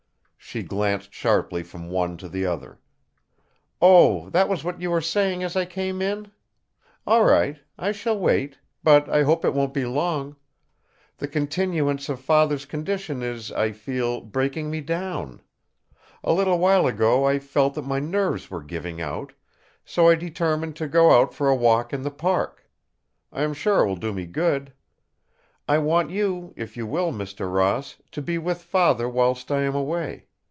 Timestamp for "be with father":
28.21-29.07